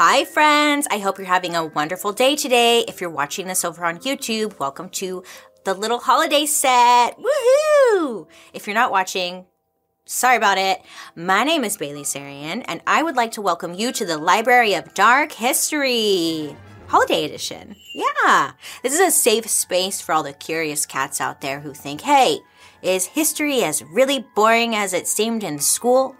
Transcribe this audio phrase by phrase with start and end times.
[0.00, 0.86] Hi, friends.
[0.92, 2.84] I hope you're having a wonderful day today.
[2.86, 5.24] If you're watching this over on YouTube, welcome to
[5.64, 7.18] the little holiday set.
[7.18, 8.28] Woohoo!
[8.52, 9.46] If you're not watching,
[10.04, 10.82] sorry about it.
[11.16, 14.74] My name is Bailey Sarian, and I would like to welcome you to the Library
[14.74, 16.54] of Dark History.
[16.86, 17.74] Holiday Edition.
[17.92, 18.52] Yeah.
[18.84, 22.38] This is a safe space for all the curious cats out there who think, hey,
[22.82, 26.14] is history as really boring as it seemed in school?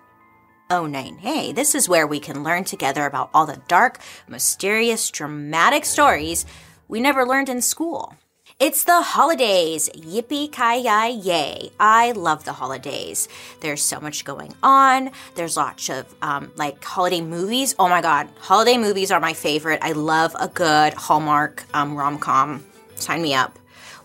[0.70, 1.16] Oh, nine.
[1.16, 6.44] Hey, this is where we can learn together about all the dark, mysterious, dramatic stories
[6.88, 8.14] we never learned in school.
[8.60, 9.88] It's the holidays.
[9.94, 11.70] Yippee ki yay yay.
[11.80, 13.28] I love the holidays.
[13.60, 15.10] There's so much going on.
[15.36, 17.74] There's lots of um, like holiday movies.
[17.78, 18.28] Oh my God.
[18.38, 19.78] Holiday movies are my favorite.
[19.80, 22.62] I love a good Hallmark um, rom com.
[22.96, 23.58] Sign me up.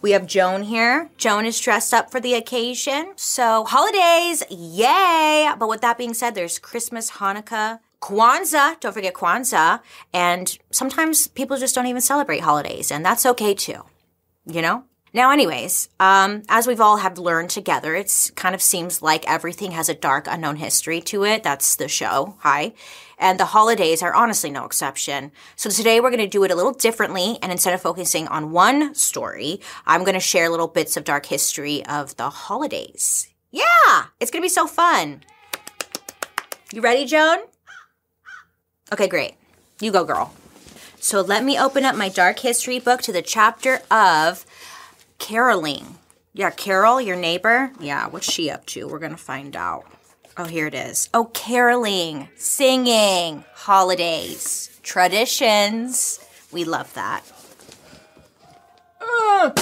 [0.03, 1.09] We have Joan here.
[1.17, 3.13] Joan is dressed up for the occasion.
[3.15, 5.49] So, holidays, yay!
[5.57, 9.79] But with that being said, there's Christmas, Hanukkah, Kwanzaa, don't forget Kwanzaa.
[10.13, 13.83] And sometimes people just don't even celebrate holidays, and that's okay too.
[14.45, 14.83] You know?
[15.15, 19.71] Now, anyways, um, as we've all have learned together, it's kind of seems like everything
[19.71, 21.43] has a dark, unknown history to it.
[21.43, 22.35] That's the show.
[22.39, 22.73] Hi.
[23.19, 25.31] And the holidays are honestly no exception.
[25.55, 27.37] So today we're going to do it a little differently.
[27.43, 31.27] And instead of focusing on one story, I'm going to share little bits of dark
[31.27, 33.29] history of the holidays.
[33.51, 35.21] Yeah, it's going to be so fun.
[36.73, 37.37] You ready, Joan?
[38.91, 39.35] Okay, great.
[39.79, 40.33] You go, girl.
[40.99, 44.45] So let me open up my dark history book to the chapter of
[45.23, 45.97] caroling.
[46.33, 47.71] Yeah, Carol, your neighbor.
[47.79, 48.87] Yeah, what's she up to?
[48.87, 49.85] We're going to find out.
[50.35, 51.09] Oh, here it is.
[51.13, 56.19] Oh, caroling, singing, holidays, traditions.
[56.51, 57.21] We love that.
[59.01, 59.53] Ah!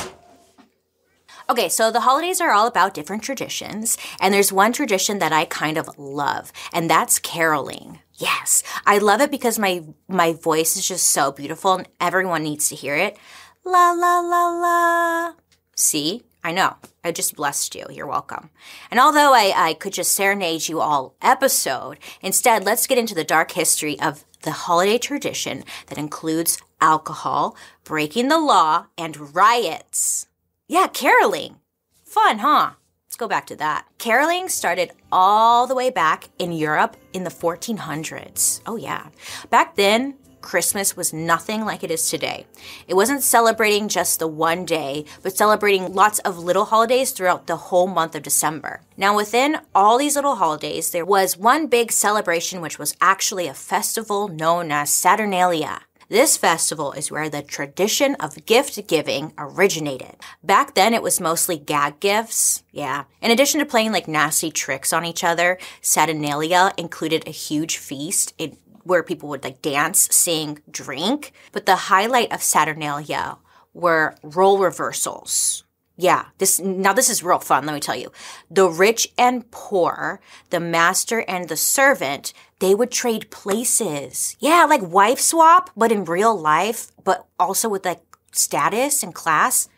[1.47, 5.45] Okay, so the holidays are all about different traditions, and there's one tradition that I
[5.45, 7.99] kind of love, and that's caroling.
[8.15, 12.69] Yes, I love it because my my voice is just so beautiful, and everyone needs
[12.69, 13.17] to hear it.
[13.63, 15.33] La la la la.
[15.81, 16.75] See, I know.
[17.03, 17.87] I just blessed you.
[17.89, 18.51] You're welcome.
[18.91, 23.23] And although I, I could just serenade you all episode, instead, let's get into the
[23.23, 30.27] dark history of the holiday tradition that includes alcohol, breaking the law, and riots.
[30.67, 31.57] Yeah, caroling.
[32.05, 32.73] Fun, huh?
[33.07, 33.87] Let's go back to that.
[33.97, 38.61] Caroling started all the way back in Europe in the 1400s.
[38.67, 39.07] Oh, yeah.
[39.49, 42.45] Back then, Christmas was nothing like it is today.
[42.87, 47.55] It wasn't celebrating just the one day, but celebrating lots of little holidays throughout the
[47.55, 48.81] whole month of December.
[48.97, 53.53] Now, within all these little holidays, there was one big celebration which was actually a
[53.53, 55.81] festival known as Saturnalia.
[56.11, 60.17] This festival is where the tradition of gift giving originated.
[60.43, 62.63] Back then, it was mostly gag gifts.
[62.73, 63.05] Yeah.
[63.21, 68.33] In addition to playing like nasty tricks on each other, Saturnalia included a huge feast.
[68.37, 71.33] It where people would like dance, sing, drink.
[71.51, 73.37] But the highlight of Saturnalia
[73.73, 75.63] were role reversals.
[75.97, 78.11] Yeah, this now this is real fun, let me tell you.
[78.49, 84.35] The rich and poor, the master and the servant, they would trade places.
[84.39, 89.69] Yeah, like wife swap, but in real life, but also with like status and class.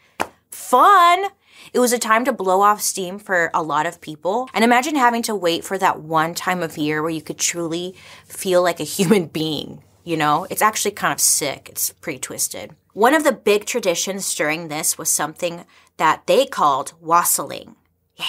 [0.49, 1.25] Fun.
[1.73, 4.49] It was a time to blow off steam for a lot of people.
[4.53, 7.95] And imagine having to wait for that one time of year where you could truly
[8.25, 9.83] feel like a human being.
[10.03, 11.69] You know, it's actually kind of sick.
[11.69, 12.75] It's pretty twisted.
[12.93, 15.65] One of the big traditions during this was something
[15.97, 17.75] that they called wassailing.
[18.15, 18.25] Yeah.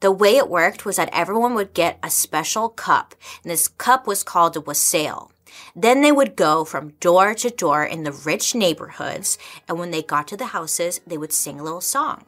[0.00, 4.06] The way it worked was that everyone would get a special cup, and this cup
[4.06, 5.30] was called a wassail.
[5.76, 10.02] Then they would go from door to door in the rich neighborhoods, and when they
[10.02, 12.24] got to the houses, they would sing a little song.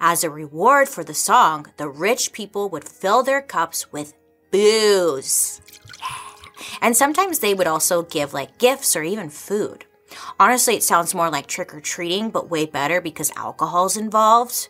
[0.00, 4.14] As a reward for the song, the rich people would fill their cups with
[4.52, 5.60] booze.
[6.80, 9.84] And sometimes they would also give like gifts or even food.
[10.38, 14.68] Honestly, it sounds more like trick or treating, but way better because alcohol's involved.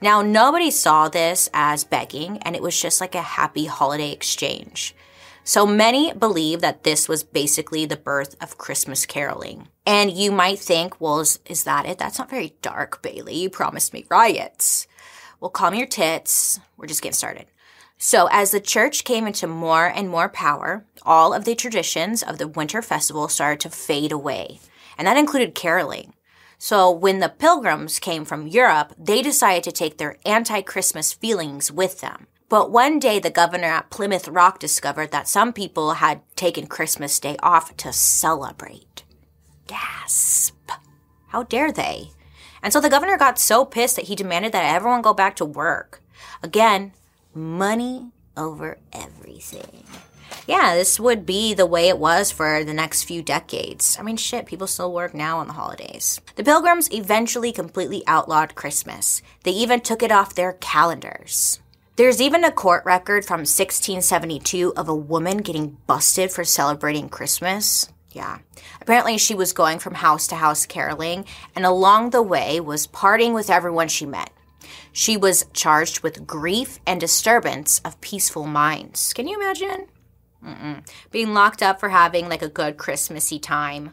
[0.00, 4.94] Now, nobody saw this as begging, and it was just like a happy holiday exchange.
[5.46, 9.68] So many believe that this was basically the birth of Christmas caroling.
[9.84, 11.98] And you might think, well, is, is that it?
[11.98, 13.36] That's not very dark, Bailey.
[13.36, 14.86] You promised me riots.
[15.40, 16.60] Well, calm your tits.
[16.78, 17.44] We're just getting started.
[17.98, 22.38] So, as the church came into more and more power, all of the traditions of
[22.38, 24.60] the winter festival started to fade away.
[24.96, 26.14] And that included caroling.
[26.56, 31.70] So, when the pilgrims came from Europe, they decided to take their anti Christmas feelings
[31.70, 32.28] with them.
[32.54, 37.18] But one day, the governor at Plymouth Rock discovered that some people had taken Christmas
[37.18, 39.02] Day off to celebrate.
[39.66, 40.70] Gasp.
[41.30, 42.10] How dare they?
[42.62, 45.44] And so the governor got so pissed that he demanded that everyone go back to
[45.44, 46.00] work.
[46.44, 46.92] Again,
[47.34, 49.82] money over everything.
[50.46, 53.96] Yeah, this would be the way it was for the next few decades.
[53.98, 56.20] I mean, shit, people still work now on the holidays.
[56.36, 59.22] The Pilgrims eventually completely outlawed Christmas.
[59.42, 61.58] They even took it off their calendars.
[61.96, 67.88] There's even a court record from 1672 of a woman getting busted for celebrating Christmas.
[68.10, 68.38] Yeah.
[68.80, 71.24] Apparently, she was going from house to house caroling,
[71.54, 74.30] and along the way was partying with everyone she met.
[74.90, 79.12] She was charged with grief and disturbance of peaceful minds.
[79.12, 79.86] Can you imagine?
[80.44, 80.84] Mm-mm.
[81.12, 83.92] Being locked up for having like a good Christmassy time.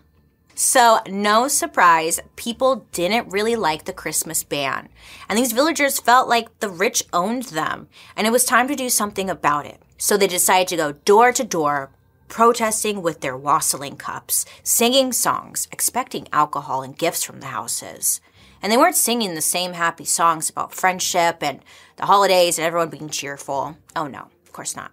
[0.63, 4.89] So, no surprise, people didn't really like the Christmas ban.
[5.27, 8.87] And these villagers felt like the rich owned them, and it was time to do
[8.87, 9.81] something about it.
[9.97, 11.89] So, they decided to go door to door,
[12.27, 18.21] protesting with their wassailing cups, singing songs, expecting alcohol and gifts from the houses.
[18.61, 21.61] And they weren't singing the same happy songs about friendship and
[21.95, 23.77] the holidays and everyone being cheerful.
[23.95, 24.91] Oh no, of course not.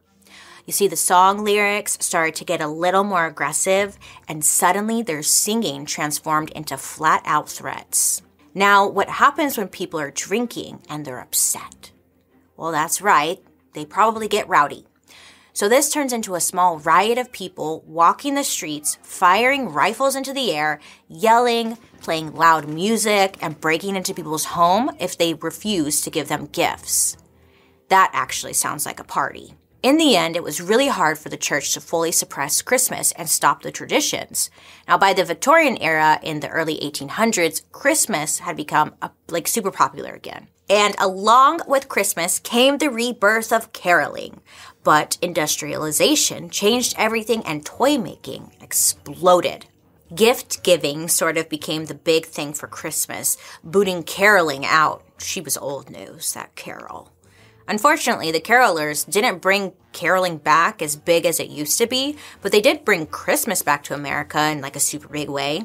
[0.69, 3.99] You see, the song lyrics started to get a little more aggressive,
[4.29, 8.21] and suddenly their singing transformed into flat out threats.
[8.53, 11.93] Now, what happens when people are drinking and they're upset?
[12.59, 13.43] Well, that's right,
[13.73, 14.85] they probably get rowdy.
[15.55, 20.35] So this turns into a small riot of people walking the streets, firing rifles into
[20.35, 26.11] the air, yelling, playing loud music, and breaking into people's home if they refuse to
[26.11, 27.17] give them gifts.
[27.89, 29.55] That actually sounds like a party.
[29.81, 33.31] In the end, it was really hard for the church to fully suppress Christmas and
[33.31, 34.51] stop the traditions.
[34.89, 39.71] Now, by the Victorian era in the early 1800s, Christmas had become a, like super
[39.71, 40.49] popular again.
[40.69, 44.41] And along with Christmas came the rebirth of caroling.
[44.83, 49.67] But industrialization changed everything and toy making exploded.
[50.13, 55.05] Gift giving sort of became the big thing for Christmas, booting caroling out.
[55.19, 57.13] She was old news, that Carol.
[57.69, 62.51] Unfortunately, the carolers didn't bring caroling back as big as it used to be, but
[62.51, 65.65] they did bring Christmas back to America in like a super big way.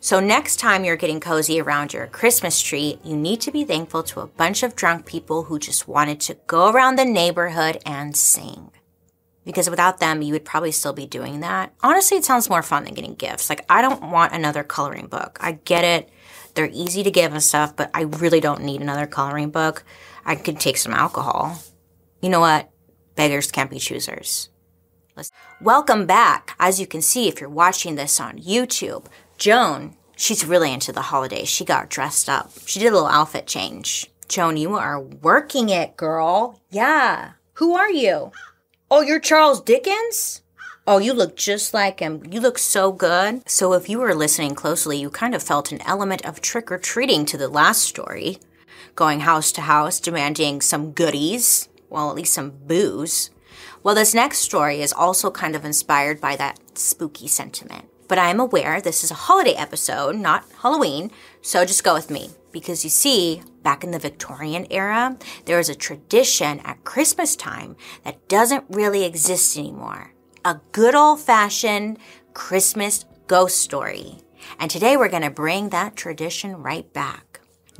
[0.00, 4.04] So, next time you're getting cozy around your Christmas tree, you need to be thankful
[4.04, 8.14] to a bunch of drunk people who just wanted to go around the neighborhood and
[8.14, 8.70] sing.
[9.44, 11.72] Because without them, you would probably still be doing that.
[11.82, 13.48] Honestly, it sounds more fun than getting gifts.
[13.50, 15.38] Like, I don't want another coloring book.
[15.40, 16.10] I get it,
[16.54, 19.84] they're easy to give and stuff, but I really don't need another coloring book.
[20.24, 21.58] I could take some alcohol.
[22.20, 22.70] You know what?
[23.14, 24.50] Beggars can't be choosers.
[25.16, 26.54] Let's- Welcome back.
[26.60, 29.06] As you can see, if you're watching this on YouTube,
[29.38, 31.48] Joan, she's really into the holidays.
[31.48, 32.52] She got dressed up.
[32.66, 34.10] She did a little outfit change.
[34.28, 36.60] Joan, you are working it, girl.
[36.70, 37.32] Yeah.
[37.54, 38.30] Who are you?
[38.90, 40.42] Oh, you're Charles Dickens?
[40.86, 42.22] Oh, you look just like him.
[42.30, 43.46] You look so good.
[43.48, 46.78] So, if you were listening closely, you kind of felt an element of trick or
[46.78, 48.38] treating to the last story,
[48.98, 53.30] going house to house, demanding some goodies, well, at least some booze.
[53.84, 57.84] Well, this next story is also kind of inspired by that spooky sentiment.
[58.08, 61.12] But I am aware this is a holiday episode, not Halloween,
[61.42, 62.30] so just go with me.
[62.50, 67.76] Because you see, back in the Victorian era, there was a tradition at Christmas time
[68.02, 70.12] that doesn't really exist anymore.
[70.44, 72.00] A good old fashioned
[72.34, 74.16] Christmas ghost story.
[74.58, 77.27] And today we're going to bring that tradition right back.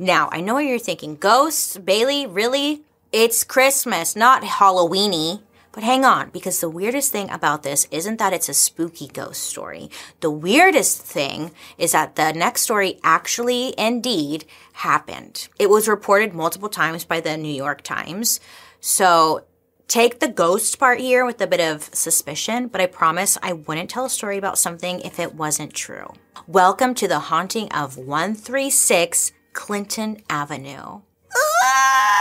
[0.01, 1.17] Now, I know what you're thinking.
[1.17, 2.83] Ghosts, Bailey, really?
[3.11, 5.41] It's Christmas, not Halloweeny.
[5.73, 9.43] But hang on, because the weirdest thing about this isn't that it's a spooky ghost
[9.43, 9.91] story.
[10.21, 15.49] The weirdest thing is that the next story actually, indeed, happened.
[15.59, 18.39] It was reported multiple times by the New York Times.
[18.79, 19.43] So
[19.89, 23.89] take the ghost part here with a bit of suspicion, but I promise I wouldn't
[23.89, 26.13] tell a story about something if it wasn't true.
[26.47, 31.01] Welcome to the haunting of 136 Clinton Avenue.
[31.33, 32.19] Ah!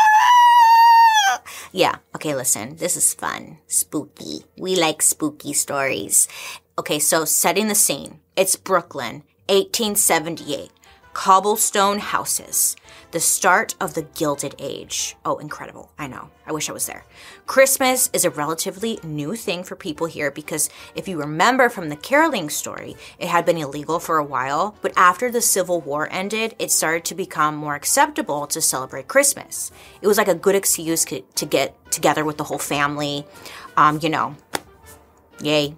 [1.73, 3.59] Yeah, okay, listen, this is fun.
[3.67, 4.45] Spooky.
[4.57, 6.29] We like spooky stories.
[6.79, 8.21] Okay, so setting the scene.
[8.37, 10.71] It's Brooklyn, 1878.
[11.19, 12.77] Cobblestone houses.
[13.11, 15.17] The start of the Gilded Age.
[15.25, 15.91] Oh, incredible.
[15.99, 16.31] I know.
[16.47, 17.05] I wish I was there.
[17.45, 21.97] Christmas is a relatively new thing for people here because if you remember from the
[21.97, 26.55] caroling story, it had been illegal for a while, but after the Civil War ended,
[26.61, 29.73] it started to become more acceptable to celebrate Christmas.
[30.01, 33.27] It was like a good excuse to get together with the whole family.
[33.77, 34.37] Um, you know,
[35.43, 35.75] yay,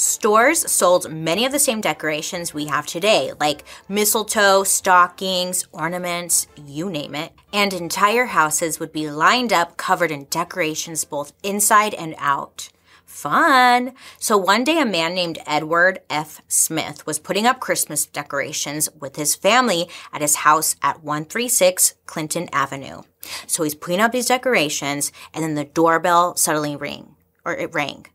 [0.00, 6.88] Stores sold many of the same decorations we have today, like mistletoe, stockings, ornaments, you
[6.88, 7.32] name it.
[7.52, 12.70] And entire houses would be lined up covered in decorations both inside and out.
[13.04, 13.92] Fun.
[14.18, 16.40] So one day, a man named Edward F.
[16.48, 22.48] Smith was putting up Christmas decorations with his family at his house at 136 Clinton
[22.54, 23.02] Avenue.
[23.46, 28.06] So he's putting up these decorations, and then the doorbell suddenly ring, or it rang.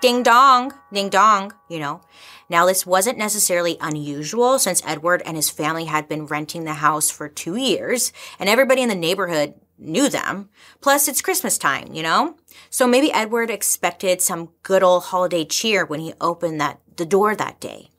[0.00, 2.02] Ding dong, ding dong, you know.
[2.48, 7.10] Now, this wasn't necessarily unusual since Edward and his family had been renting the house
[7.10, 10.50] for two years, and everybody in the neighborhood knew them.
[10.80, 12.36] Plus, it's Christmas time, you know?
[12.70, 17.34] So maybe Edward expected some good old holiday cheer when he opened that, the door
[17.34, 17.90] that day.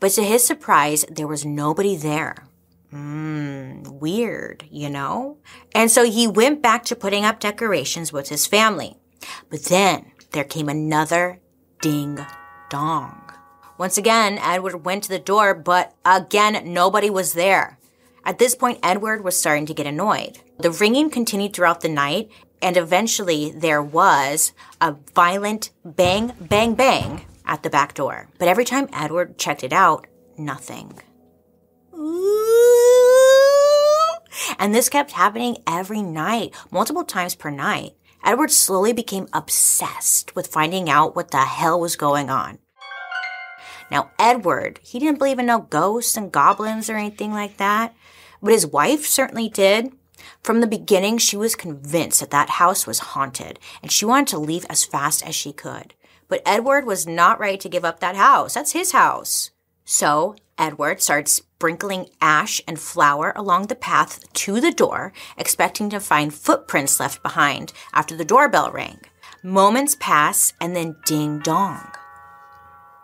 [0.00, 2.48] But to his surprise, there was nobody there.
[2.92, 5.38] Mmm, weird, you know?
[5.74, 8.96] And so he went back to putting up decorations with his family.
[9.50, 11.40] But then there came another
[11.80, 12.18] ding
[12.68, 13.20] dong.
[13.78, 17.78] Once again, Edward went to the door, but again, nobody was there.
[18.24, 20.38] At this point, Edward was starting to get annoyed.
[20.58, 22.30] The ringing continued throughout the night,
[22.62, 28.28] and eventually there was a violent bang, bang, bang at the back door.
[28.38, 30.06] But every time Edward checked it out,
[30.38, 31.00] nothing.
[34.58, 37.94] And this kept happening every night, multiple times per night.
[38.24, 42.58] Edward slowly became obsessed with finding out what the hell was going on.
[43.90, 47.94] Now, Edward, he didn't believe in no ghosts and goblins or anything like that.
[48.42, 49.92] But his wife certainly did.
[50.42, 54.38] From the beginning, she was convinced that that house was haunted and she wanted to
[54.38, 55.94] leave as fast as she could.
[56.28, 58.54] But Edward was not ready to give up that house.
[58.54, 59.50] That's his house.
[59.84, 61.28] So Edward started
[61.64, 67.22] sprinkling ash and flour along the path to the door, expecting to find footprints left
[67.22, 69.00] behind after the doorbell rang.
[69.42, 71.90] Moments pass and then ding dong.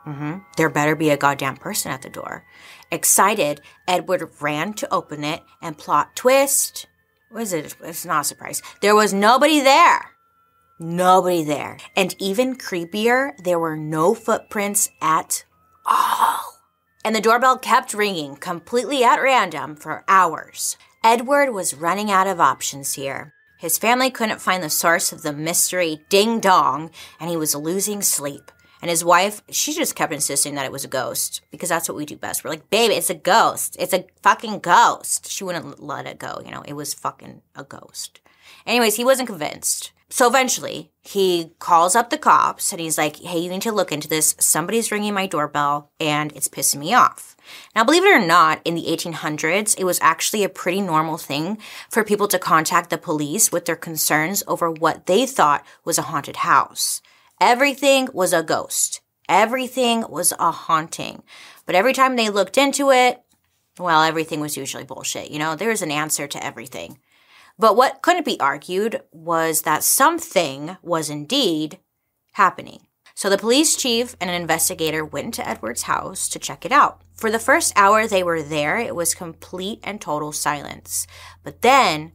[0.07, 0.40] Mm-hmm.
[0.59, 2.45] There better be a goddamn person at the door.
[2.93, 6.87] Excited, Edward ran to open it and plot twist.
[7.33, 7.75] Was it?
[7.83, 8.61] It's not a surprise.
[8.83, 10.11] There was nobody there.
[10.79, 11.79] Nobody there.
[11.97, 15.47] And even creepier, there were no footprints at
[15.87, 16.60] all.
[17.04, 20.76] And the doorbell kept ringing completely at random for hours.
[21.02, 23.33] Edward was running out of options here.
[23.59, 28.02] His family couldn't find the source of the mystery ding dong, and he was losing
[28.02, 28.50] sleep.
[28.83, 31.97] And his wife, she just kept insisting that it was a ghost because that's what
[31.97, 32.42] we do best.
[32.42, 33.76] We're like, babe, it's a ghost.
[33.78, 35.30] It's a fucking ghost.
[35.30, 36.40] She wouldn't let it go.
[36.45, 38.21] You know, it was fucking a ghost.
[38.66, 39.92] Anyways, he wasn't convinced.
[40.12, 43.93] So eventually, he calls up the cops and he's like, hey, you need to look
[43.93, 44.35] into this.
[44.40, 47.37] Somebody's ringing my doorbell and it's pissing me off.
[47.76, 51.59] Now, believe it or not, in the 1800s, it was actually a pretty normal thing
[51.88, 56.02] for people to contact the police with their concerns over what they thought was a
[56.02, 57.00] haunted house.
[57.40, 59.00] Everything was a ghost.
[59.29, 61.23] Everything was a haunting.
[61.67, 63.23] But every time they looked into it,
[63.79, 65.31] well, everything was usually bullshit.
[65.31, 66.99] You know, there's an answer to everything.
[67.61, 71.79] But what couldn't be argued was that something was indeed
[72.33, 72.87] happening.
[73.14, 77.02] So the police chief and an investigator went to Edward's house to check it out.
[77.12, 81.07] For the first hour they were there, it was complete and total silence.
[81.45, 82.12] But then,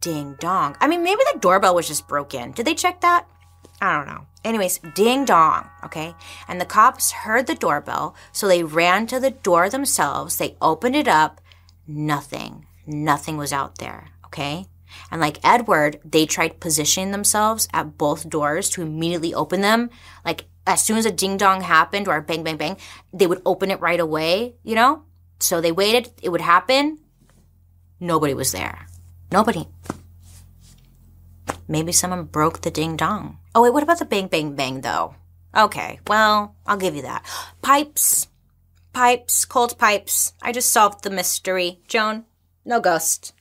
[0.00, 0.76] ding dong.
[0.80, 2.52] I mean, maybe the doorbell was just broken.
[2.52, 3.26] Did they check that?
[3.80, 4.28] I don't know.
[4.44, 6.14] Anyways, ding dong, okay?
[6.46, 10.36] And the cops heard the doorbell, so they ran to the door themselves.
[10.36, 11.40] They opened it up.
[11.88, 12.66] Nothing.
[12.86, 14.66] Nothing was out there, okay?
[15.10, 19.90] And like Edward, they tried positioning themselves at both doors to immediately open them.
[20.24, 22.76] Like as soon as a ding dong happened or a bang bang bang,
[23.12, 25.02] they would open it right away, you know?
[25.38, 26.98] So they waited, it would happen.
[28.00, 28.86] Nobody was there.
[29.30, 29.68] Nobody.
[31.68, 33.38] Maybe someone broke the ding dong.
[33.54, 35.14] Oh, wait, what about the bang, bang, bang, though?
[35.56, 37.24] Okay, well, I'll give you that.
[37.62, 38.28] Pipes.
[38.92, 40.32] Pipes, cold pipes.
[40.42, 41.80] I just solved the mystery.
[41.88, 42.24] Joan,
[42.64, 43.32] no ghost.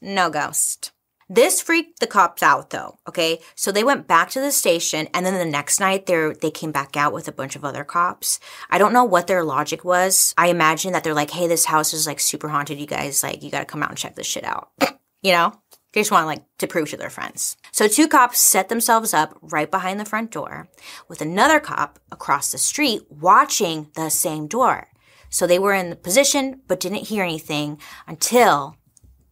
[0.00, 0.92] No ghost.
[1.28, 3.40] This freaked the cops out though, okay?
[3.56, 6.70] So they went back to the station and then the next night they they came
[6.70, 8.38] back out with a bunch of other cops.
[8.70, 10.34] I don't know what their logic was.
[10.38, 12.78] I imagine that they're like, "Hey, this house is like super haunted.
[12.78, 14.70] You guys like you got to come out and check this shit out."
[15.22, 15.52] you know?
[15.92, 17.56] They just want like to prove to their friends.
[17.72, 20.68] So two cops set themselves up right behind the front door
[21.08, 24.88] with another cop across the street watching the same door.
[25.30, 28.76] So they were in the position but didn't hear anything until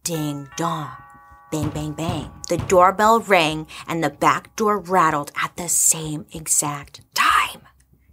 [0.05, 0.91] ding dong.
[1.51, 2.31] Bang, bang, bang.
[2.47, 7.61] The doorbell rang and the back door rattled at the same exact time.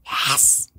[0.07, 0.73] Yes.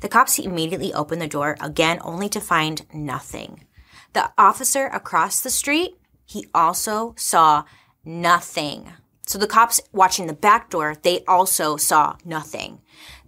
[0.00, 3.64] The cops immediately opened the door again only to find nothing.
[4.12, 5.96] The officer across the street
[6.26, 7.64] he also saw
[8.04, 8.92] nothing.
[9.26, 12.80] So the cops watching the back door, they also saw nothing.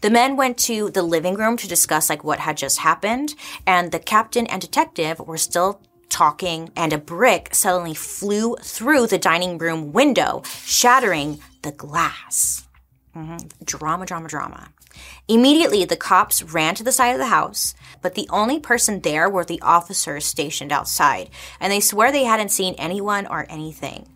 [0.02, 3.34] The men went to the living room to discuss like what had just happened,
[3.66, 9.18] and the captain and detective were still talking, and a brick suddenly flew through the
[9.18, 12.66] dining room window, shattering the glass.
[13.16, 13.64] Mm-hmm.
[13.64, 14.68] Drama, drama, drama.
[15.28, 19.28] Immediately, the cops ran to the side of the house, but the only person there
[19.28, 24.08] were the officers stationed outside, and they swear they hadn't seen anyone or anything.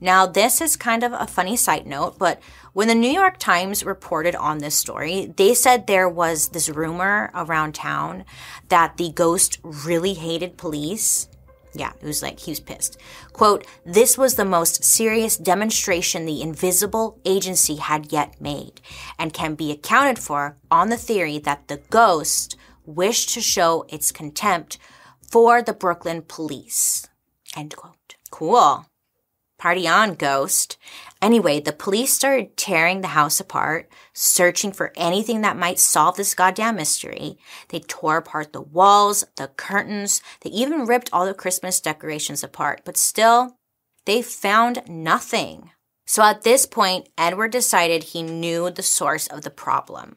[0.00, 2.40] Now, this is kind of a funny side note, but
[2.72, 7.30] when the New York Times reported on this story, they said there was this rumor
[7.34, 8.24] around town
[8.68, 11.28] that the ghost really hated police.
[11.78, 12.98] Yeah, it was like he was pissed.
[13.32, 18.80] Quote, this was the most serious demonstration the invisible agency had yet made
[19.18, 22.56] and can be accounted for on the theory that the ghost
[22.86, 24.78] wished to show its contempt
[25.30, 27.06] for the Brooklyn police.
[27.54, 28.16] End quote.
[28.30, 28.86] Cool.
[29.58, 30.78] Party on, ghost.
[31.22, 36.34] Anyway, the police started tearing the house apart, searching for anything that might solve this
[36.34, 37.38] goddamn mystery.
[37.68, 42.82] They tore apart the walls, the curtains, they even ripped all the Christmas decorations apart,
[42.84, 43.56] but still,
[44.04, 45.70] they found nothing.
[46.06, 50.16] So at this point, Edward decided he knew the source of the problem.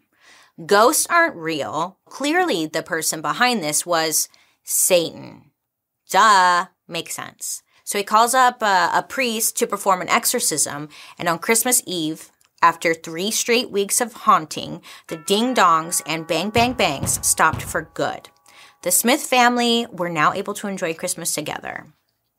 [0.65, 1.99] Ghosts aren't real.
[2.05, 4.27] Clearly, the person behind this was
[4.63, 5.51] Satan.
[6.09, 7.63] Duh, makes sense.
[7.89, 12.29] So he calls up uh, a priest to perform an exorcism, and on Christmas Eve,
[12.61, 17.89] after three straight weeks of haunting, the ding dongs and bang bang bangs stopped for
[17.95, 18.29] good.
[18.83, 21.87] The Smith family were now able to enjoy Christmas together.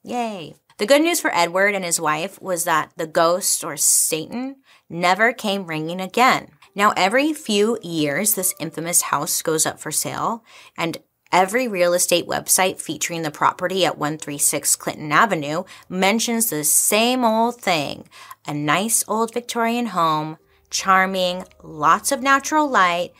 [0.05, 0.55] Yay.
[0.79, 4.55] The good news for Edward and his wife was that the ghost or Satan
[4.89, 6.51] never came ringing again.
[6.77, 10.45] Now, every few years, this infamous house goes up for sale,
[10.79, 10.99] and
[11.33, 17.61] Every real estate website featuring the property at 136 Clinton Avenue mentions the same old
[17.61, 18.09] thing
[18.49, 20.39] a nice old Victorian home,
[20.71, 23.13] charming, lots of natural light.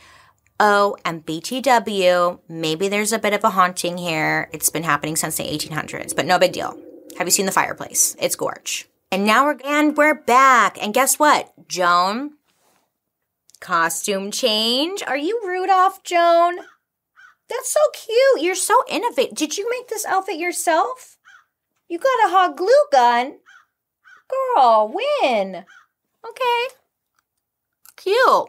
[0.59, 4.49] Oh, and BTW, maybe there's a bit of a haunting here.
[4.51, 6.77] It's been happening since the 1800s, but no big deal.
[7.17, 8.15] Have you seen the fireplace?
[8.19, 8.89] It's gorge.
[9.11, 10.81] And now we're and we're back.
[10.81, 12.31] And guess what, Joan?
[13.59, 15.01] Costume change.
[15.05, 16.59] Are you Rudolph, Joan?
[17.51, 18.45] That's so cute.
[18.45, 19.35] You're so innovative.
[19.35, 21.17] Did you make this outfit yourself?
[21.89, 23.39] You got a hot glue gun.
[24.55, 25.65] Girl, win.
[26.25, 26.75] Okay.
[27.97, 28.47] Cute.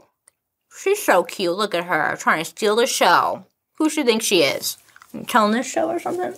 [0.79, 1.57] She's so cute.
[1.57, 3.45] Look at her trying to steal the show.
[3.79, 4.79] Who she think she is?
[5.13, 6.35] You telling this show or something?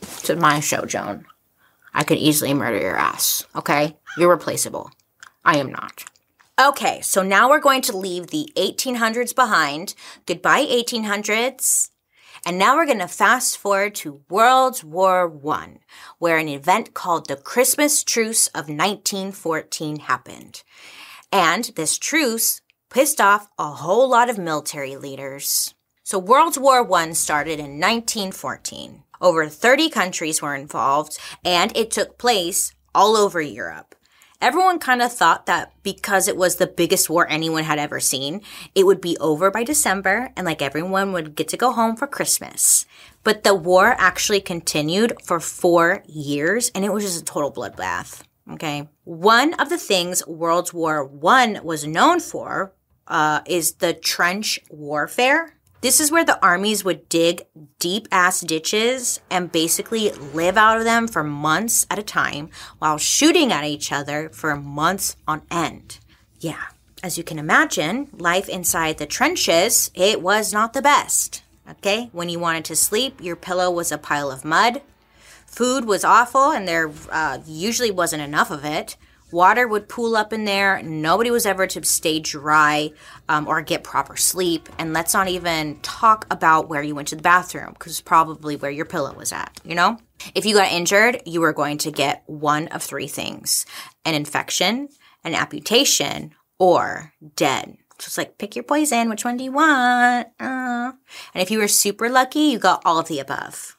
[0.00, 1.24] It's my show, Joan.
[1.94, 3.46] I could easily murder your ass.
[3.54, 3.96] Okay?
[4.18, 4.90] You're replaceable.
[5.44, 6.04] I am not.
[6.60, 9.94] Okay, so now we're going to leave the 1800s behind.
[10.26, 11.90] Goodbye, 1800s.
[12.44, 15.78] And now we're going to fast forward to World War One,
[16.18, 20.64] where an event called the Christmas Truce of 1914 happened.
[21.30, 25.74] And this truce pissed off a whole lot of military leaders.
[26.02, 29.04] So World War One started in 1914.
[29.20, 33.94] Over 30 countries were involved, and it took place all over Europe
[34.42, 38.42] everyone kind of thought that because it was the biggest war anyone had ever seen,
[38.74, 42.06] it would be over by December and like everyone would get to go home for
[42.06, 42.84] Christmas.
[43.24, 48.22] But the war actually continued for four years and it was just a total bloodbath.
[48.50, 48.88] Okay.
[49.04, 52.74] One of the things World War One was known for
[53.06, 55.56] uh, is the trench warfare.
[55.82, 57.42] This is where the armies would dig
[57.80, 62.98] deep ass ditches and basically live out of them for months at a time while
[62.98, 65.98] shooting at each other for months on end.
[66.38, 66.66] Yeah,
[67.02, 71.42] as you can imagine, life inside the trenches, it was not the best.
[71.68, 74.82] Okay, when you wanted to sleep, your pillow was a pile of mud.
[75.46, 78.96] Food was awful, and there uh, usually wasn't enough of it.
[79.32, 80.82] Water would pool up in there.
[80.82, 82.90] Nobody was ever to stay dry
[83.28, 84.68] um, or get proper sleep.
[84.78, 88.70] And let's not even talk about where you went to the bathroom, because probably where
[88.70, 89.98] your pillow was at, you know?
[90.34, 93.66] If you got injured, you were going to get one of three things
[94.04, 94.88] an infection,
[95.24, 97.78] an amputation, or dead.
[97.98, 99.08] So it's like, pick your poison.
[99.08, 100.28] Which one do you want?
[100.38, 100.92] Uh.
[101.34, 103.76] And if you were super lucky, you got all of the above.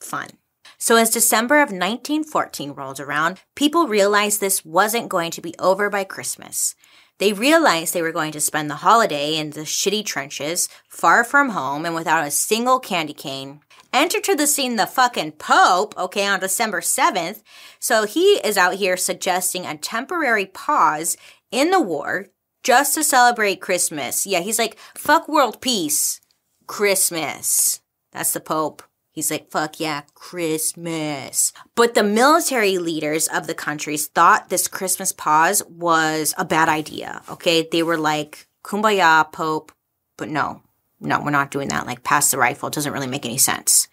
[0.00, 0.28] Fun.
[0.78, 5.90] So as December of 1914 rolled around, people realized this wasn't going to be over
[5.90, 6.76] by Christmas.
[7.18, 11.50] They realized they were going to spend the holiday in the shitty trenches, far from
[11.50, 13.60] home and without a single candy cane.
[13.92, 17.42] Enter to the scene the fucking Pope, okay, on December 7th.
[17.80, 21.16] So he is out here suggesting a temporary pause
[21.50, 22.26] in the war
[22.62, 24.26] just to celebrate Christmas.
[24.26, 26.20] Yeah, he's like, fuck world peace.
[26.68, 27.80] Christmas.
[28.12, 28.82] That's the Pope.
[29.18, 31.52] He's like, fuck yeah, Christmas.
[31.74, 37.22] But the military leaders of the countries thought this Christmas pause was a bad idea.
[37.28, 37.66] Okay.
[37.68, 39.72] They were like, kumbaya, Pope.
[40.16, 40.62] But no,
[41.00, 41.84] no, we're not doing that.
[41.84, 42.68] Like, pass the rifle.
[42.68, 43.88] It doesn't really make any sense.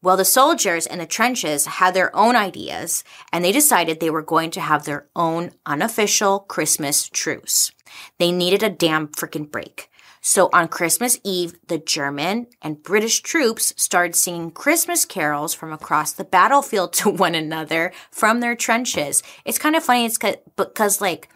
[0.00, 4.22] Well, the soldiers in the trenches had their own ideas, and they decided they were
[4.22, 7.72] going to have their own unofficial Christmas truce.
[8.20, 9.90] They needed a damn freaking break.
[10.26, 16.12] So on Christmas Eve, the German and British troops started singing Christmas carols from across
[16.12, 19.22] the battlefield to one another from their trenches.
[19.44, 20.06] It's kind of funny.
[20.06, 20.18] It's
[20.56, 21.28] because like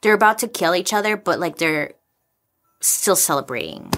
[0.00, 1.92] they're about to kill each other, but like they're
[2.80, 3.92] still celebrating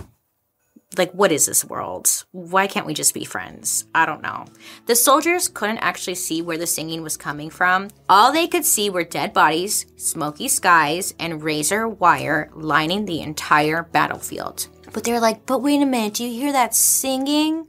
[0.98, 2.24] like what is this world?
[2.32, 3.84] Why can't we just be friends?
[3.94, 4.46] I don't know.
[4.86, 7.88] The soldiers couldn't actually see where the singing was coming from.
[8.08, 13.82] All they could see were dead bodies smoky skies and razor wire lining the entire
[13.82, 14.68] battlefield.
[14.92, 17.66] But they're like but wait a minute do you hear that singing?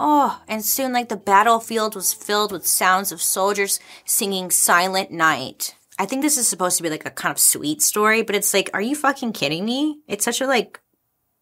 [0.00, 5.74] Oh, and soon, like the battlefield was filled with sounds of soldiers singing Silent Night.
[5.98, 8.54] I think this is supposed to be like a kind of sweet story, but it's
[8.54, 9.98] like, are you fucking kidding me?
[10.06, 10.78] It's such a like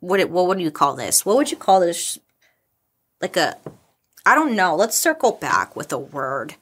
[0.06, 1.26] what it, what would you call this?
[1.26, 2.18] What would you call this?
[3.20, 3.56] Like a
[4.24, 4.74] I don't know.
[4.74, 6.56] Let's circle back with a word.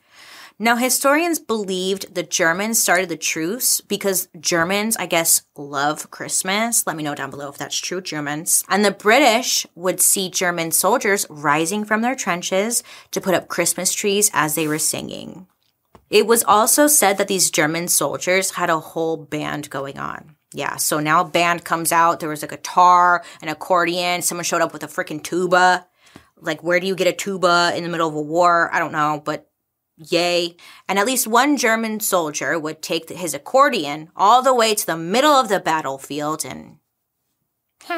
[0.58, 6.86] Now, historians believed the Germans started the truce because Germans, I guess, love Christmas.
[6.86, 8.62] Let me know down below if that's true, Germans.
[8.68, 13.92] And the British would see German soldiers rising from their trenches to put up Christmas
[13.92, 15.48] trees as they were singing.
[16.08, 20.36] It was also said that these German soldiers had a whole band going on.
[20.54, 22.20] Yeah, so now a band comes out.
[22.20, 24.22] There was a guitar, an accordion.
[24.22, 25.84] Someone showed up with a freaking tuba.
[26.40, 28.70] Like, where do you get a tuba in the middle of a war?
[28.72, 29.50] I don't know, but
[29.96, 30.56] yay.
[30.88, 34.96] And at least one German soldier would take his accordion all the way to the
[34.96, 36.78] middle of the battlefield and.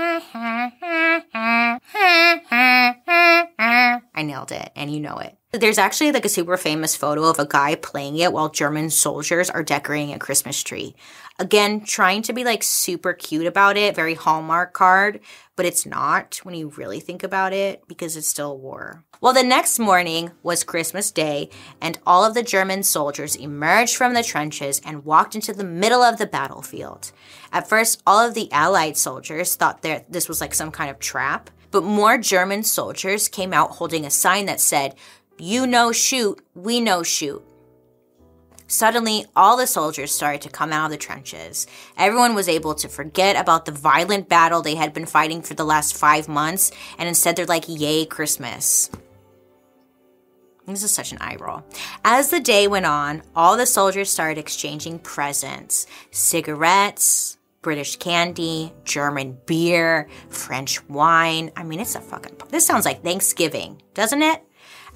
[4.17, 5.37] I nailed it, and you know it.
[5.59, 9.49] There's actually like a super famous photo of a guy playing it while German soldiers
[9.49, 10.95] are decorating a Christmas tree.
[11.39, 15.21] Again, trying to be like super cute about it, very Hallmark card,
[15.55, 19.05] but it's not when you really think about it because it's still war.
[19.23, 21.49] Well, the next morning was Christmas Day,
[21.81, 26.03] and all of the German soldiers emerged from the trenches and walked into the middle
[26.03, 27.13] of the battlefield.
[27.51, 30.99] At first, all of the Allied soldiers thought that this was like some kind of
[30.99, 34.95] trap, but more German soldiers came out holding a sign that said,
[35.39, 37.43] You know shoot, we know shoot.
[38.69, 41.67] Suddenly, all the soldiers started to come out of the trenches.
[41.97, 45.65] Everyone was able to forget about the violent battle they had been fighting for the
[45.65, 48.91] last five months, and instead they're like, Yay, Christmas.
[50.67, 51.65] This is such an eye roll.
[52.05, 59.39] As the day went on, all the soldiers started exchanging presents cigarettes, British candy, German
[59.47, 61.53] beer, French wine.
[61.57, 62.37] I mean, it's a fucking.
[62.49, 64.46] This sounds like Thanksgiving, doesn't it?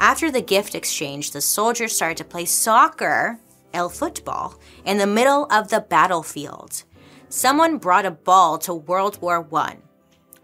[0.00, 3.38] After the gift exchange, the soldiers started to play soccer
[3.74, 6.84] El football in the middle of the battlefield.
[7.28, 9.76] Someone brought a ball to World War I.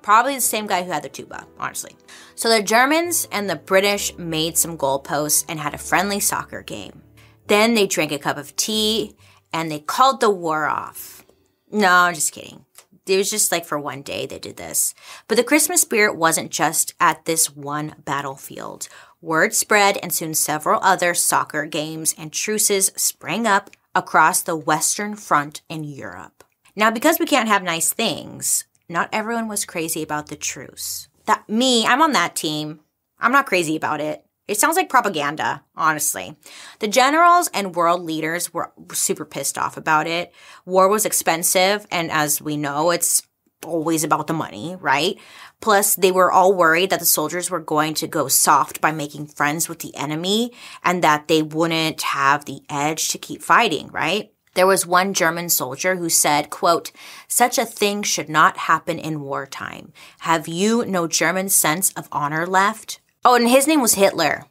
[0.03, 1.97] Probably the same guy who had the tuba, honestly.
[2.35, 7.01] So the Germans and the British made some goalposts and had a friendly soccer game.
[7.47, 9.17] Then they drank a cup of tea
[9.55, 11.25] and they called the war off.
[11.73, 12.67] No, I'm just kidding.
[13.07, 14.93] It was just like for one day they did this.
[15.29, 18.89] But the Christmas spirit wasn't just at this one battlefield.
[19.27, 25.17] Word spread, and soon several other soccer games and truces sprang up across the Western
[25.17, 26.45] Front in Europe.
[26.77, 31.09] Now, because we can't have nice things, not everyone was crazy about the truce.
[31.25, 32.79] That me, I'm on that team.
[33.19, 34.25] I'm not crazy about it.
[34.47, 36.37] It sounds like propaganda, honestly.
[36.79, 40.33] The generals and world leaders were super pissed off about it.
[40.65, 43.25] War was expensive, and as we know, it's
[43.65, 45.19] always about the money, right?
[45.61, 49.27] Plus, they were all worried that the soldiers were going to go soft by making
[49.27, 50.53] friends with the enemy
[50.85, 54.33] and that they wouldn't have the edge to keep fighting, right?
[54.55, 56.91] There was one German soldier who said, quote,
[57.29, 59.93] such a thing should not happen in wartime.
[60.21, 63.01] Have you no German sense of honor left?
[63.23, 64.47] Oh, and his name was Hitler.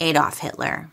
[0.00, 0.90] Adolf Hitler.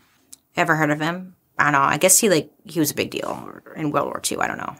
[0.56, 1.34] Ever heard of him?
[1.58, 1.80] I don't know.
[1.80, 4.38] I guess he like he was a big deal in World War II.
[4.38, 4.76] I don't know.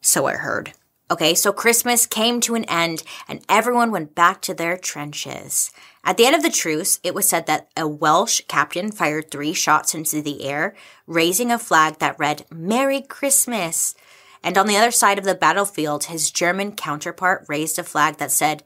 [0.00, 0.72] So I heard.
[1.10, 5.72] Okay, so Christmas came to an end and everyone went back to their trenches.
[6.04, 9.52] At the end of the truce, it was said that a Welsh captain fired three
[9.52, 10.76] shots into the air,
[11.08, 13.96] raising a flag that read, Merry Christmas.
[14.44, 18.30] And on the other side of the battlefield, his German counterpart raised a flag that
[18.30, 18.62] said,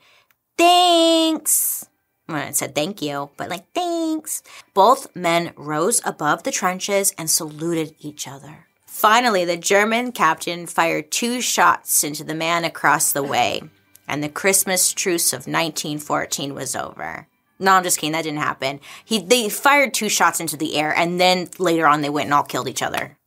[0.58, 1.86] Thanks.
[2.28, 4.42] Well, it said thank you, but like thanks.
[4.72, 8.66] Both men rose above the trenches and saluted each other.
[8.94, 13.60] Finally, the German captain fired two shots into the man across the way,
[14.06, 17.26] and the Christmas truce of 1914 was over.
[17.58, 18.12] No, I'm just kidding.
[18.12, 18.78] That didn't happen.
[19.04, 22.34] He they fired two shots into the air, and then later on they went and
[22.34, 23.18] all killed each other.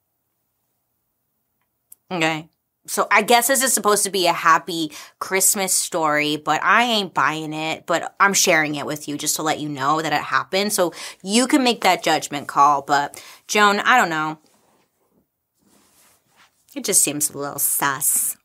[2.10, 2.48] Okay.
[2.88, 7.14] So I guess this is supposed to be a happy Christmas story, but I ain't
[7.14, 7.86] buying it.
[7.86, 10.72] But I'm sharing it with you just to let you know that it happened.
[10.72, 12.84] So you can make that judgment call.
[12.84, 14.40] But Joan, I don't know.
[16.78, 18.38] It just seems a little sus.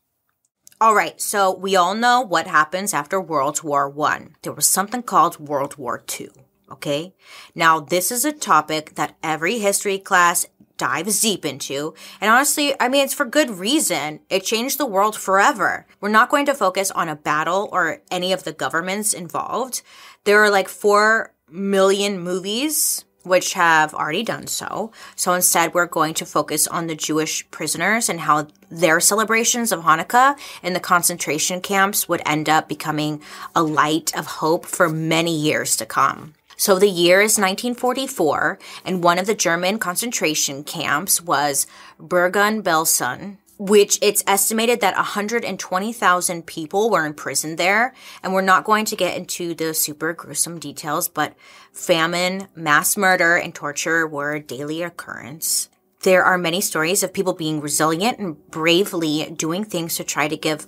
[0.81, 4.35] All right, so we all know what happens after World War One.
[4.41, 6.31] There was something called World War Two.
[6.71, 7.13] Okay.
[7.53, 11.93] Now, this is a topic that every history class dives deep into.
[12.19, 14.21] And honestly, I mean, it's for good reason.
[14.31, 15.85] It changed the world forever.
[16.01, 19.83] We're not going to focus on a battle or any of the governments involved.
[20.23, 24.91] There are like 4 million movies which have already done so.
[25.15, 29.81] So instead, we're going to focus on the Jewish prisoners and how their celebrations of
[29.81, 33.21] Hanukkah in the concentration camps would end up becoming
[33.55, 36.33] a light of hope for many years to come.
[36.55, 41.67] So the year is 1944, and one of the German concentration camps was
[41.99, 47.93] Bergen-Belsen, which it's estimated that 120,000 people were imprisoned there.
[48.21, 51.35] And we're not going to get into the super gruesome details, but
[51.71, 55.69] famine, mass murder, and torture were a daily occurrence.
[56.01, 60.35] There are many stories of people being resilient and bravely doing things to try to
[60.35, 60.67] give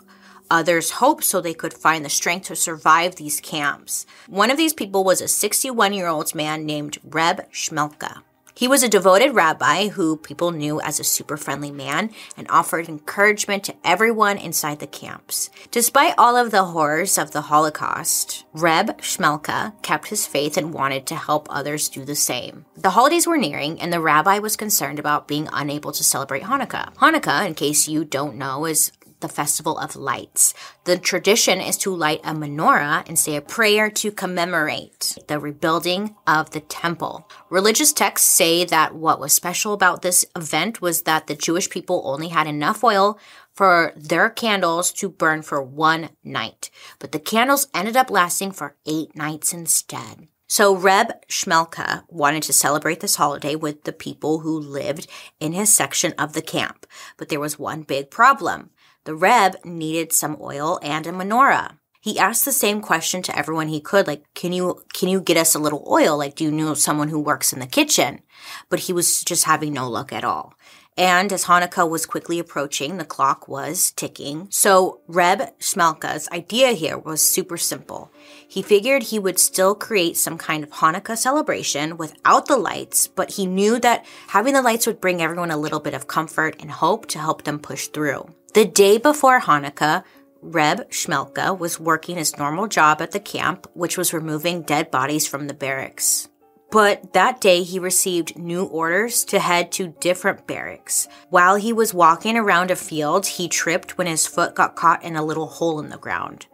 [0.50, 4.06] others hope so they could find the strength to survive these camps.
[4.28, 8.22] One of these people was a 61 year old man named Reb Shmelka.
[8.58, 12.88] He was a devoted rabbi who people knew as a super friendly man and offered
[12.88, 15.50] encouragement to everyone inside the camps.
[15.72, 21.06] Despite all of the horrors of the Holocaust, Reb Shmelka kept his faith and wanted
[21.08, 22.64] to help others do the same.
[22.78, 26.94] The holidays were nearing and the rabbi was concerned about being unable to celebrate Hanukkah.
[26.96, 30.54] Hanukkah, in case you don't know, is the Festival of Lights.
[30.86, 36.16] The tradition is to light a menorah and say a prayer to commemorate the rebuilding
[36.28, 37.30] of the temple.
[37.50, 42.02] Religious texts say that what was special about this event was that the Jewish people
[42.06, 43.20] only had enough oil
[43.54, 48.76] for their candles to burn for one night, but the candles ended up lasting for
[48.86, 50.28] eight nights instead.
[50.48, 55.08] So Reb Shmelka wanted to celebrate this holiday with the people who lived
[55.40, 56.86] in his section of the camp.
[57.18, 58.70] But there was one big problem.
[59.06, 61.78] The Reb needed some oil and a menorah.
[62.02, 65.38] He asked the same question to everyone he could, like, can you, can you get
[65.38, 66.18] us a little oil?
[66.18, 68.22] Like, do you know someone who works in the kitchen?
[68.70, 70.54] But he was just having no luck at all.
[70.98, 74.48] And as Hanukkah was quickly approaching, the clock was ticking.
[74.50, 78.12] So Reb Shmelka's idea here was super simple.
[78.48, 83.32] He figured he would still create some kind of Hanukkah celebration without the lights, but
[83.32, 86.72] he knew that having the lights would bring everyone a little bit of comfort and
[86.72, 88.34] hope to help them push through.
[88.56, 90.06] The day before Hanukkah,
[90.42, 95.28] Reb Shmelka was working his normal job at the camp, which was removing dead bodies
[95.28, 96.30] from the barracks.
[96.72, 101.10] But that day he received new orders to head to different barracks.
[101.30, 105.18] While he was walking around a field, he tripped when his foot got caught in
[105.18, 106.46] a little hole in the ground.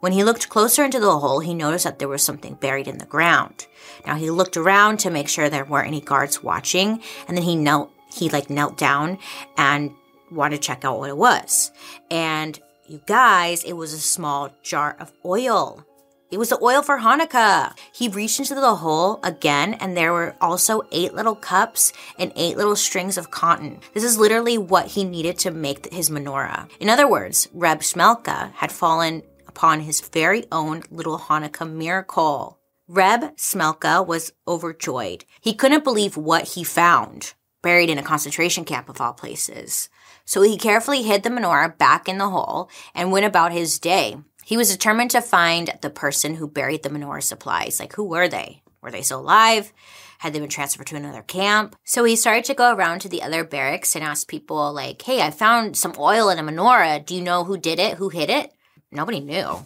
[0.00, 2.98] When he looked closer into the hole, he noticed that there was something buried in
[2.98, 3.66] the ground.
[4.06, 7.56] Now he looked around to make sure there weren't any guards watching, and then he
[7.56, 9.16] knelt he like knelt down
[9.56, 9.92] and
[10.30, 11.70] want to check out what it was.
[12.10, 15.84] And you guys, it was a small jar of oil.
[16.30, 17.72] It was the oil for Hanukkah.
[17.92, 22.56] He reached into the hole again, and there were also eight little cups and eight
[22.56, 23.78] little strings of cotton.
[23.94, 26.68] This is literally what he needed to make his menorah.
[26.80, 32.58] In other words, Reb Shmelka had fallen upon his very own little Hanukkah miracle.
[32.88, 35.24] Reb Shmelka was overjoyed.
[35.40, 39.88] He couldn't believe what he found, buried in a concentration camp of all places.
[40.26, 44.16] So he carefully hid the menorah back in the hole and went about his day.
[44.44, 47.80] He was determined to find the person who buried the menorah supplies.
[47.80, 48.62] Like, who were they?
[48.82, 49.72] Were they still alive?
[50.18, 51.76] Had they been transferred to another camp?
[51.84, 55.22] So he started to go around to the other barracks and ask people, like, hey,
[55.22, 57.04] I found some oil in a menorah.
[57.04, 57.94] Do you know who did it?
[57.98, 58.52] Who hid it?
[58.90, 59.64] Nobody knew.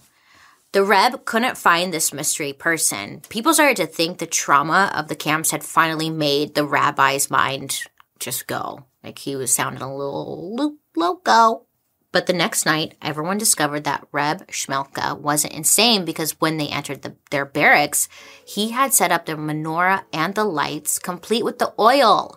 [0.72, 3.22] The Reb couldn't find this mystery person.
[3.28, 7.84] People started to think the trauma of the camps had finally made the rabbi's mind
[8.18, 8.84] just go.
[9.02, 11.66] Like he was sounding a little loco.
[12.12, 17.02] But the next night, everyone discovered that Reb Shmelka wasn't insane because when they entered
[17.02, 18.08] the, their barracks,
[18.44, 22.36] he had set up the menorah and the lights, complete with the oil.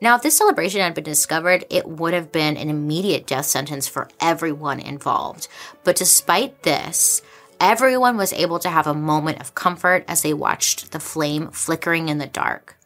[0.00, 3.86] Now, if this celebration had been discovered, it would have been an immediate death sentence
[3.86, 5.46] for everyone involved.
[5.84, 7.22] But despite this,
[7.60, 12.08] everyone was able to have a moment of comfort as they watched the flame flickering
[12.08, 12.76] in the dark.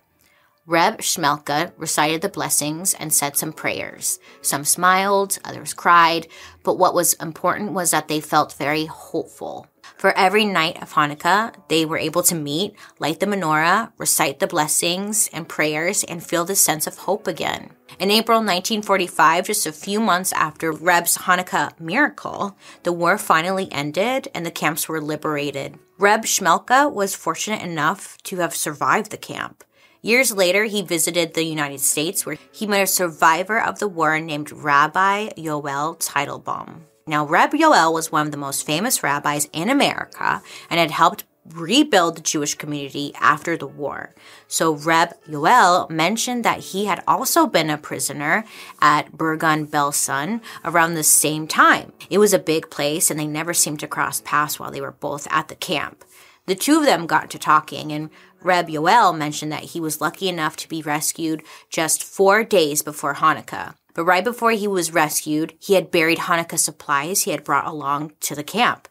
[0.69, 4.21] Reb Shmelka recited the blessings and said some prayers.
[4.43, 6.27] Some smiled, others cried,
[6.63, 9.67] but what was important was that they felt very hopeful.
[9.97, 14.47] For every night of Hanukkah, they were able to meet, light the menorah, recite the
[14.47, 17.71] blessings and prayers, and feel this sense of hope again.
[17.99, 24.29] In April 1945, just a few months after Reb's Hanukkah miracle, the war finally ended
[24.35, 25.79] and the camps were liberated.
[25.97, 29.65] Reb Shmelka was fortunate enough to have survived the camp.
[30.01, 34.21] Years later, he visited the United States where he met a survivor of the war
[34.21, 36.83] named Rabbi Yoel Teitelbaum.
[37.07, 41.25] Now, Reb Yoel was one of the most famous rabbis in America and had helped
[41.55, 44.15] rebuild the Jewish community after the war.
[44.47, 48.45] So Reb Yoel mentioned that he had also been a prisoner
[48.81, 51.93] at Bergen Belsen around the same time.
[52.11, 54.93] It was a big place and they never seemed to cross paths while they were
[54.93, 56.05] both at the camp.
[56.49, 58.09] The two of them got to talking and
[58.41, 63.17] Reb Yoel mentioned that he was lucky enough to be rescued just four days before
[63.17, 63.75] Hanukkah.
[63.93, 68.13] But right before he was rescued, he had buried Hanukkah supplies he had brought along
[68.21, 68.89] to the camp,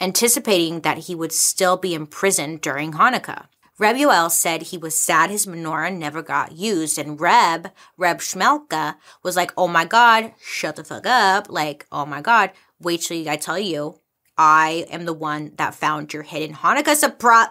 [0.00, 3.48] anticipating that he would still be imprisoned during Hanukkah.
[3.78, 8.94] Reb Yoel said he was sad his menorah never got used, and Reb, Reb Shmelka,
[9.22, 11.50] was like, oh my god, shut the fuck up.
[11.50, 13.98] Like, oh my god, wait till I tell you,
[14.36, 16.96] I am the one that found your hidden Hanukkah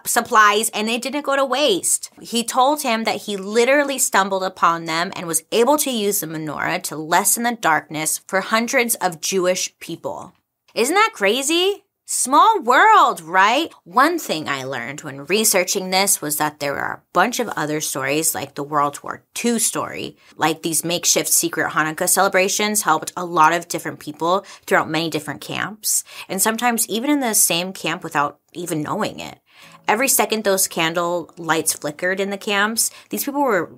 [0.06, 2.10] supplies and they didn't go to waste.
[2.22, 6.28] He told him that he literally stumbled upon them and was able to use the
[6.28, 10.34] menorah to lessen the darkness for hundreds of Jewish people.
[10.76, 11.83] Isn't that crazy?
[12.16, 13.74] Small world, right?
[13.86, 17.82] One thing I learned when researching this was that there are a bunch of other
[17.82, 20.16] stories, like the World War II story.
[20.38, 25.42] Like these makeshift secret Hanukkah celebrations helped a lot of different people throughout many different
[25.42, 29.40] camps, and sometimes even in the same camp without even knowing it.
[29.88, 33.72] Every second those candle lights flickered in the camps, these people were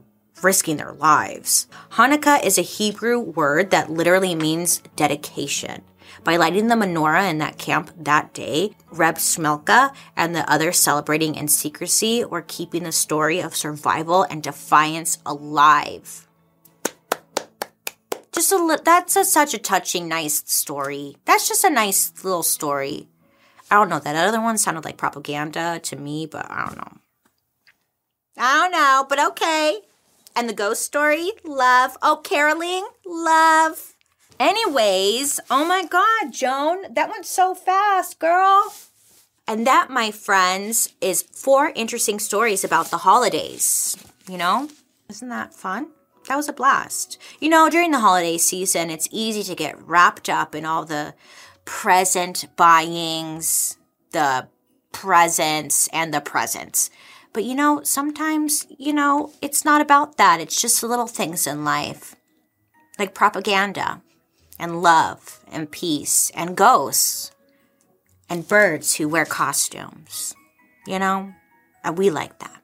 [0.44, 1.68] risking their lives.
[1.92, 5.84] Hanukkah is a Hebrew word that literally means dedication.
[6.24, 11.36] By lighting the menorah in that camp that day, Reb Smelka and the others celebrating
[11.36, 16.28] in secrecy were keeping the story of survival and defiance alive.
[18.32, 21.16] Just a li- that's a, such a touching, nice story.
[21.26, 23.08] That's just a nice little story.
[23.72, 24.00] I don't know.
[24.00, 26.98] That other one sounded like propaganda to me, but I don't know.
[28.38, 29.80] I don't know, but okay.
[30.36, 31.98] And the ghost story, love.
[32.02, 33.95] Oh, caroling, love.
[34.40, 38.74] Anyways, oh my God, Joan, that went so fast, girl.
[39.48, 43.96] And that, my friends, is four interesting stories about the holidays.
[44.28, 44.70] You know,
[45.10, 45.92] isn't that fun?
[46.28, 47.18] That was a blast.
[47.40, 51.14] You know, during the holiday season, it's easy to get wrapped up in all the
[51.64, 53.78] present buyings,
[54.12, 54.50] the
[54.92, 56.90] presents, and the presents.
[57.32, 60.42] But you know, sometimes, you know, it's not about that.
[60.42, 62.16] It's just the little things in life,
[62.98, 64.02] like propaganda
[64.60, 67.32] and love and peace and ghosts
[68.30, 70.36] and birds who wear costumes.
[70.88, 71.34] You know,
[71.84, 72.62] and we like that.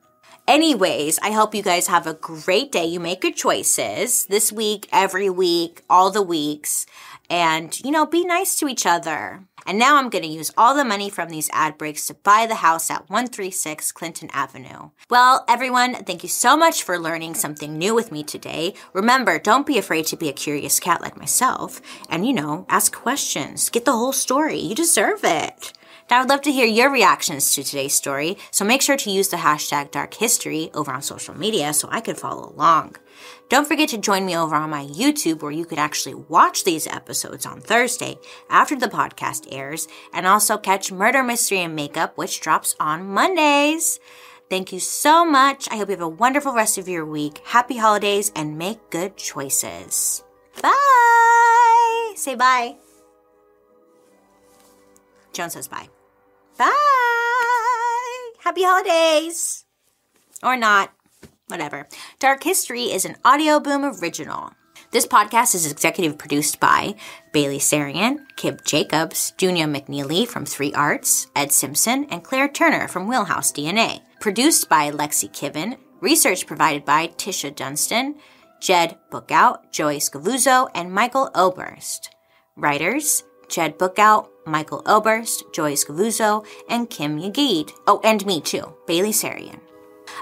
[0.48, 2.86] Anyways, I hope you guys have a great day.
[2.86, 6.86] You make good choices this week, every week, all the weeks,
[7.30, 9.46] and, you know, be nice to each other.
[9.65, 12.45] And now I'm going to use all the money from these ad breaks to buy
[12.45, 14.89] the house at 136 Clinton Avenue.
[15.10, 18.74] Well, everyone, thank you so much for learning something new with me today.
[18.93, 21.82] Remember, don't be afraid to be a curious cat like myself.
[22.10, 23.69] And, you know, ask questions.
[23.69, 24.60] Get the whole story.
[24.60, 25.74] You deserve it.
[26.12, 29.30] Now, I'd love to hear your reactions to today's story, so make sure to use
[29.30, 32.97] the hashtag dark history over on social media so I can follow along.
[33.50, 36.88] Don't forget to join me over on my YouTube where you could actually watch these
[36.88, 38.17] episodes on Thursday
[38.50, 44.00] after the podcast airs and also catch Murder, Mystery, and Makeup, which drops on Mondays.
[44.50, 45.67] Thank you so much.
[45.72, 47.39] I hope you have a wonderful rest of your week.
[47.46, 50.24] Happy holidays and make good choices.
[50.62, 52.13] Bye.
[52.15, 52.76] Say bye.
[55.34, 55.88] Joan says bye.
[56.58, 56.72] Bye.
[58.39, 59.65] Happy holidays.
[60.44, 60.91] Or not.
[61.52, 61.86] Whatever.
[62.20, 64.54] Dark History is an Audioboom original.
[64.92, 66.96] This podcast is executive produced by
[67.34, 73.06] Bailey Sarian, Kib Jacobs, Junia McNeely from Three Arts, Ed Simpson, and Claire Turner from
[73.06, 74.00] Wheelhouse DNA.
[74.22, 75.78] Produced by Lexi Kiven.
[76.00, 78.16] Research provided by Tisha Dunstan,
[78.62, 82.10] Jed Bookout, Joey Scavuzzo, and Michael Oberst.
[82.56, 87.72] Writers Jed Bookout, Michael Oberst, Joy Scavuzzo, and Kim Yagid.
[87.88, 89.60] Oh, and me too, Bailey Sarian.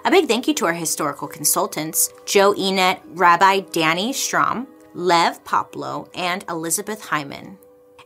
[0.05, 6.09] A big thank you to our historical consultants, Joe Enet, Rabbi Danny Strom, Lev Poplo,
[6.15, 7.57] and Elizabeth Hyman.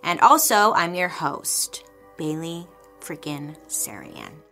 [0.04, 1.84] And also, I'm your host,
[2.18, 2.68] Bailey
[3.00, 4.43] freaking Sarian.